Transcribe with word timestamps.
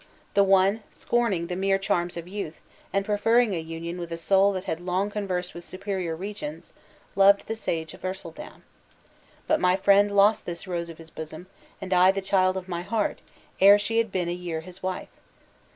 The 0.33 0.43
one, 0.43 0.81
scorning 0.89 1.45
the 1.45 1.55
mere 1.55 1.77
charms 1.77 2.17
of 2.17 2.27
youth, 2.27 2.59
and 2.91 3.05
preferring 3.05 3.53
a 3.53 3.59
union 3.59 3.99
with 3.99 4.11
a 4.11 4.17
soul 4.17 4.51
that 4.53 4.63
had 4.63 4.79
long 4.79 5.11
conversed 5.11 5.53
with 5.53 5.63
superior 5.63 6.15
regions, 6.15 6.73
loved 7.15 7.45
the 7.45 7.53
sage 7.55 7.93
of 7.93 8.03
Ercildown. 8.03 8.63
But 9.45 9.59
my 9.59 9.75
friend 9.75 10.09
lost 10.15 10.47
this 10.47 10.67
rose 10.67 10.89
of 10.89 10.97
his 10.97 11.11
bosom, 11.11 11.45
and 11.79 11.93
I 11.93 12.11
the 12.11 12.19
child 12.19 12.57
of 12.57 12.67
my 12.67 12.81
heart, 12.81 13.19
ere 13.59 13.77
she 13.77 13.99
had 13.99 14.11
been 14.11 14.27
a 14.27 14.31
year 14.31 14.61
his 14.61 14.81
wife. 14.81 15.09